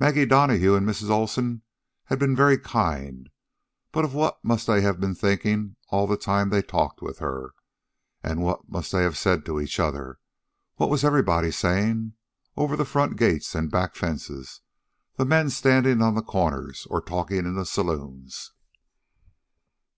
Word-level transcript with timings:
Maggie 0.00 0.24
Donahue 0.24 0.74
and 0.76 0.88
Mrs. 0.88 1.10
Olsen 1.10 1.60
had 2.04 2.18
been 2.18 2.34
very 2.34 2.56
kind, 2.56 3.28
but 3.92 4.02
of 4.02 4.14
what 4.14 4.42
must 4.42 4.66
they 4.66 4.80
have 4.80 4.98
been 4.98 5.14
thinking 5.14 5.76
all 5.90 6.06
the 6.06 6.16
time 6.16 6.48
they 6.48 6.62
talked 6.62 7.02
with 7.02 7.18
her? 7.18 7.52
And 8.22 8.40
what 8.40 8.66
must 8.70 8.92
they 8.92 9.02
have 9.02 9.18
said 9.18 9.44
to 9.44 9.60
each 9.60 9.78
other? 9.78 10.20
What 10.76 10.88
was 10.88 11.04
everybody 11.04 11.50
saying? 11.50 12.14
over 12.56 12.82
front 12.82 13.18
gates 13.18 13.54
and 13.54 13.70
back 13.70 13.94
fences, 13.94 14.62
the 15.16 15.26
men 15.26 15.50
standing 15.50 16.00
on 16.00 16.14
the 16.14 16.22
corners 16.22 16.86
or 16.88 17.02
talking 17.02 17.40
in 17.44 17.62
saloons? 17.66 18.52